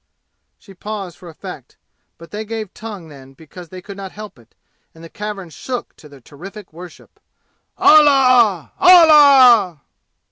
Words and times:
She 0.57 0.73
paused, 0.73 1.15
for 1.19 1.29
effect; 1.29 1.77
but 2.17 2.31
they 2.31 2.43
gave 2.43 2.73
tongue 2.73 3.09
then 3.09 3.33
because 3.35 3.69
they 3.69 3.83
could 3.83 3.97
not 3.97 4.11
help 4.11 4.39
it, 4.39 4.55
and 4.95 5.03
the 5.03 5.09
cavern 5.09 5.51
shook 5.51 5.95
to 5.97 6.09
their 6.09 6.21
terrific 6.21 6.73
worship. 6.73 7.19
"Allah! 7.77 8.71
Allah!" 8.79 9.81